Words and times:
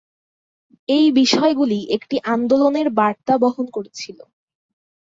এই 0.89 1.05
বিষয়গুলি 1.11 1.79
একটি 1.89 2.15
আন্দোলনের 2.27 2.87
বার্তা 2.91 3.33
বহন 3.37 3.65
করেছিল। 3.71 4.17